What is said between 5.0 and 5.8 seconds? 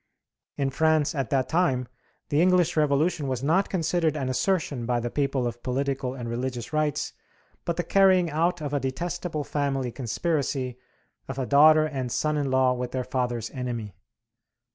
people of